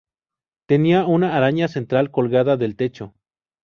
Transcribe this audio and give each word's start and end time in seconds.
Tenía 0.67 1.05
una 1.05 1.37
araña 1.37 1.67
central 1.67 2.09
colgada 2.09 2.57
del 2.57 2.75
techo. 2.75 3.13